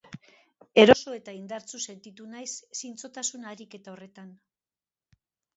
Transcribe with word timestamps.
Eroso 0.83 1.13
eta 1.17 1.35
indartsu 1.39 1.81
sentitu 1.93 2.27
naiz 2.31 2.49
zintzotasun 2.81 3.47
ariketa 3.53 3.95
horretan. 3.95 4.33